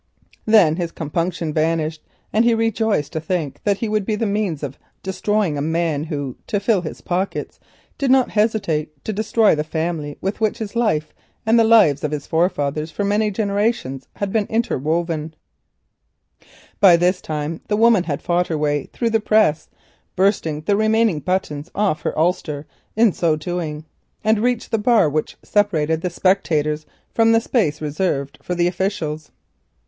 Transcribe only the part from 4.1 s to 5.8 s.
the means of destroying a